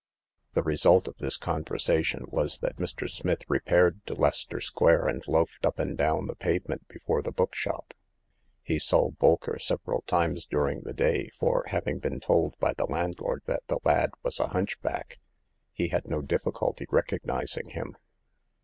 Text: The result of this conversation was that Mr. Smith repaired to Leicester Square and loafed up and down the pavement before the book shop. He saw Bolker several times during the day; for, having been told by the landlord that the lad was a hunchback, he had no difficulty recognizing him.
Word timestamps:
The 0.53 0.63
result 0.63 1.07
of 1.07 1.17
this 1.19 1.37
conversation 1.37 2.23
was 2.27 2.57
that 2.57 2.77
Mr. 2.77 3.07
Smith 3.07 3.43
repaired 3.47 4.03
to 4.07 4.15
Leicester 4.15 4.59
Square 4.59 5.07
and 5.07 5.23
loafed 5.27 5.63
up 5.63 5.77
and 5.77 5.95
down 5.95 6.25
the 6.25 6.33
pavement 6.35 6.87
before 6.87 7.21
the 7.21 7.31
book 7.31 7.53
shop. 7.53 7.93
He 8.63 8.79
saw 8.79 9.11
Bolker 9.11 9.61
several 9.61 10.01
times 10.07 10.47
during 10.47 10.81
the 10.81 10.93
day; 10.93 11.29
for, 11.39 11.65
having 11.67 11.99
been 11.99 12.19
told 12.19 12.57
by 12.57 12.73
the 12.73 12.85
landlord 12.87 13.43
that 13.45 13.61
the 13.67 13.77
lad 13.85 14.09
was 14.23 14.39
a 14.39 14.47
hunchback, 14.47 15.19
he 15.71 15.89
had 15.89 16.07
no 16.07 16.23
difficulty 16.23 16.87
recognizing 16.89 17.69
him. 17.69 17.95